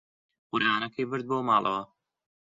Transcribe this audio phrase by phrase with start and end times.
[0.51, 1.81] قورئانەکەی برد بۆ ماڵەوە.